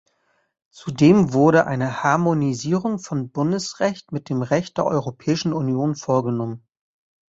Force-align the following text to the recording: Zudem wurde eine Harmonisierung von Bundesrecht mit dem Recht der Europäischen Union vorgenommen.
Zudem 0.71 1.31
wurde 1.31 1.67
eine 1.67 2.01
Harmonisierung 2.01 2.97
von 2.97 3.29
Bundesrecht 3.29 4.11
mit 4.11 4.29
dem 4.29 4.41
Recht 4.41 4.77
der 4.79 4.87
Europäischen 4.87 5.53
Union 5.53 5.93
vorgenommen. 5.95 6.65